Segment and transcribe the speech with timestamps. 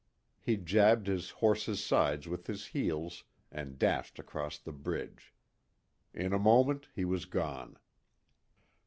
[0.39, 5.31] He jabbed his horse's sides with his heels and dashed across the bridge.
[6.11, 7.77] In a moment he was gone.